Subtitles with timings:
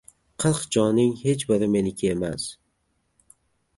[0.43, 2.49] Qirq jonning hech biri meniki emas